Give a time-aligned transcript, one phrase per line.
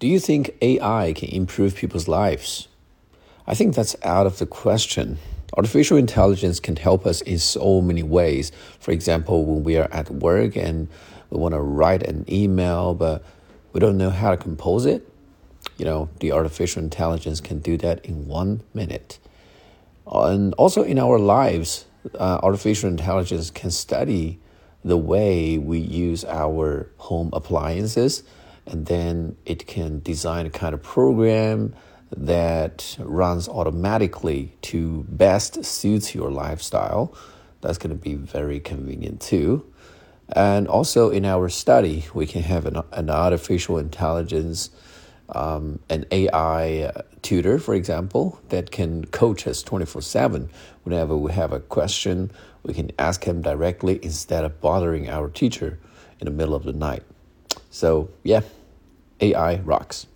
[0.00, 2.68] Do you think AI can improve people's lives?
[3.46, 5.18] I think that's out of the question.
[5.58, 8.50] Artificial intelligence can help us in so many ways.
[8.78, 10.88] For example, when we are at work and
[11.28, 13.22] we want to write an email, but
[13.74, 15.06] we don't know how to compose it,
[15.76, 19.18] you know, the artificial intelligence can do that in one minute.
[20.10, 24.38] And also in our lives, uh, artificial intelligence can study
[24.82, 28.22] the way we use our home appliances,
[28.66, 31.74] and then it can design a kind of program
[32.16, 37.14] that runs automatically to best suits your lifestyle.
[37.60, 39.66] That's going to be very convenient too.
[40.32, 44.70] And also in our study, we can have an, an artificial intelligence,
[45.28, 50.50] um, an AI tutor, for example, that can coach us 24 7.
[50.84, 52.30] Whenever we have a question,
[52.62, 55.78] we can ask him directly instead of bothering our teacher
[56.20, 57.02] in the middle of the night.
[57.70, 58.40] So, yeah,
[59.20, 60.06] AI rocks.